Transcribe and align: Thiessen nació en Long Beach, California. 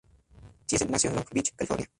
Thiessen 0.65 0.89
nació 0.89 1.11
en 1.11 1.17
Long 1.17 1.27
Beach, 1.31 1.53
California. 1.55 1.87